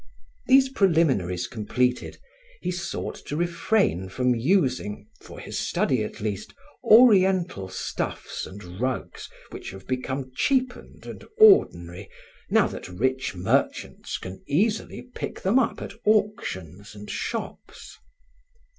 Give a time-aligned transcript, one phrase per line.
[0.47, 2.17] These preliminaries completed,
[2.59, 9.29] he sought to refrain from using, for his study at least, oriental stuffs and rugs
[9.51, 12.09] which have become cheapened and ordinary,
[12.49, 17.99] now that rich merchants can easily pick them up at auctions and shops.